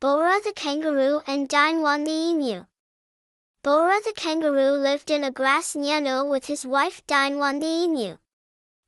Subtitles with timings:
[0.00, 2.66] Bohrah the kangaroo and Dinewan the emu.
[3.64, 8.16] Bohrah the kangaroo lived in a grass nyunnoo with his wife Dinewan the emu.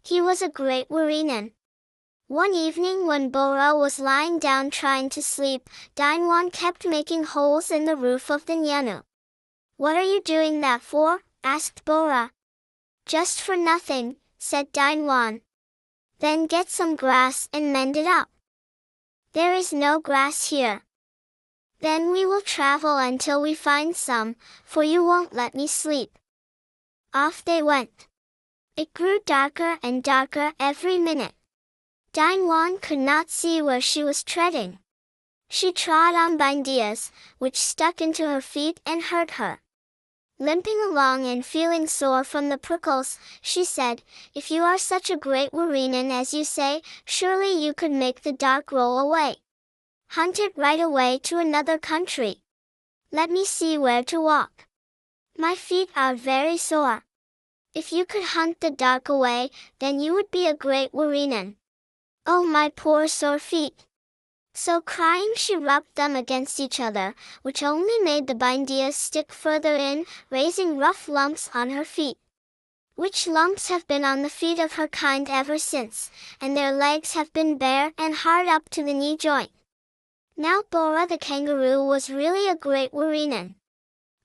[0.04, 1.50] He was a great Wirreenun.
[2.28, 7.86] One evening when Bohrah was lying down trying to sleep, Dinewan kept making holes in
[7.86, 9.02] the roof of the nyunnoo.
[9.78, 11.22] What are you doing that for?
[11.42, 12.30] asked Bohrah.
[13.04, 15.40] Just for nothing, said Dinewan.
[16.20, 18.28] Then get some grass and mend it up.
[19.32, 20.84] There is no grass here.
[21.80, 26.18] Then we will travel until we find some, for you won't let me sleep.
[27.14, 28.06] Off they went.
[28.76, 31.32] It grew darker and darker every minute.
[32.12, 34.78] Dinewan could not see where she was treading.
[35.48, 39.60] She trod on bindeahs, which stuck into her feet and hurt her.
[40.38, 44.02] Limping along and feeling sore from the prickles, she said,
[44.34, 48.32] If you are such a great Wirreenun as you say, surely you could make the
[48.32, 49.36] dark roll away.
[50.14, 52.42] Hunt it right away to another country.
[53.12, 54.66] Let me see where to walk.
[55.38, 57.04] My feet are very sore.
[57.76, 61.54] If you could hunt the dark away, then you would be a great Wirreenun.
[62.26, 63.86] Oh my poor sore feet!
[64.52, 69.76] So crying she rubbed them against each other, which only made the bindeahs stick further
[69.76, 72.18] in, raising rough lumps on her feet.
[72.96, 77.14] Which lumps have been on the feet of her kind ever since, and their legs
[77.14, 79.52] have been bare and hard up to the knee joint.
[80.36, 83.56] Now Bohrah the kangaroo was really a great Wirreenun.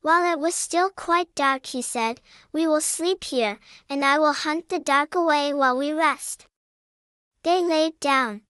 [0.01, 4.33] While it was still quite dark he said, We will sleep here, and I will
[4.33, 6.47] hunt the dark away while we rest.
[7.43, 8.41] They laid down.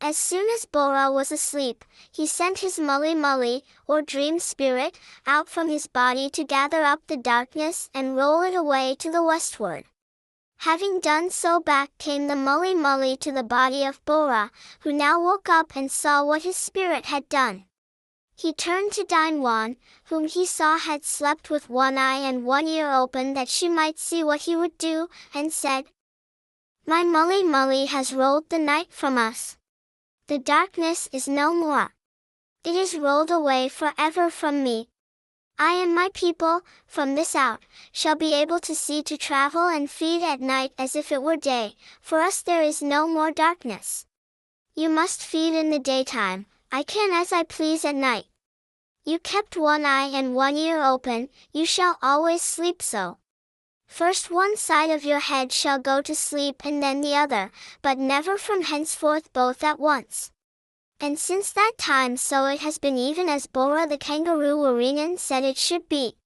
[0.00, 5.48] As soon as Bohrah was asleep, he sent his Mully Mully, or dream spirit, out
[5.48, 9.84] from his body to gather up the darkness and roll it away to the westward.
[10.62, 15.20] Having done so back came the Mully Mully to the body of Bohrah, who now
[15.20, 17.66] woke up and saw what his spirit had done.
[18.34, 22.92] He turned to Dinewan, whom he saw had slept with one eye and one ear
[22.92, 25.86] open that she might see what he would do, and said,
[26.86, 29.56] My Mully Mully has rolled the night from us.
[30.26, 31.94] The darkness is no more.
[32.64, 34.88] It is rolled away forever from me.
[35.60, 39.90] I and my people, from this out, shall be able to see to travel and
[39.90, 44.06] feed at night as if it were day, for us there is no more darkness.
[44.74, 48.26] You must feed in the daytime, I can as I please at night.
[49.04, 53.18] You kept one eye and one ear open, you shall always sleep so.
[53.88, 57.50] First one side of your head shall go to sleep and then the other,
[57.82, 60.30] but never from henceforth both at once.
[61.00, 65.44] And since that time so it has been even as Bohrah the kangaroo Wirreenun said
[65.44, 66.16] it should be.